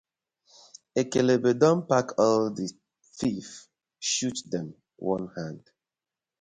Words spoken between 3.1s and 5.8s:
thief shoot dem one hand.